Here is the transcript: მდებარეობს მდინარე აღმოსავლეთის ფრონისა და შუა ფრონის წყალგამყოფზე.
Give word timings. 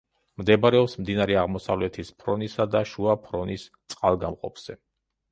მდებარეობს 0.41 0.93
მდინარე 1.01 1.35
აღმოსავლეთის 1.41 2.09
ფრონისა 2.23 2.65
და 2.75 2.81
შუა 2.93 3.13
ფრონის 3.27 3.67
წყალგამყოფზე. 3.95 4.77